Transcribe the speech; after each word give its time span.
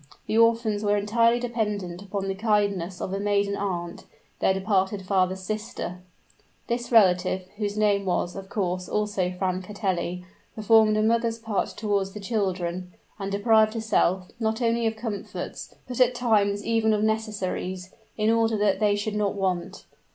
The 0.25 0.35
orphans 0.35 0.81
were 0.81 0.97
entirely 0.97 1.39
dependent 1.39 2.01
upon 2.01 2.27
the 2.27 2.33
kindness 2.33 2.99
of 3.01 3.13
a 3.13 3.19
maiden 3.19 3.55
aunt 3.55 4.05
their 4.39 4.51
departed 4.51 5.03
father's 5.05 5.41
sister. 5.41 6.01
This 6.65 6.91
relative, 6.91 7.45
whose 7.57 7.77
name 7.77 8.05
was, 8.05 8.35
of 8.35 8.49
course, 8.49 8.89
also 8.89 9.29
Francatelli, 9.29 10.25
performed 10.55 10.97
a 10.97 11.03
mother's 11.03 11.37
part 11.37 11.67
toward 11.77 12.07
the 12.15 12.19
children: 12.19 12.93
and 13.19 13.31
deprived 13.31 13.75
herself, 13.75 14.27
not 14.39 14.59
only 14.59 14.87
of 14.87 14.95
comforts, 14.95 15.75
but 15.87 16.01
at 16.01 16.15
times 16.15 16.65
even 16.65 16.93
of 16.93 17.03
necessaries, 17.03 17.93
in 18.17 18.31
order 18.31 18.57
that 18.57 18.79
they 18.79 18.95
should 18.95 19.13
not 19.13 19.35
want. 19.35 19.85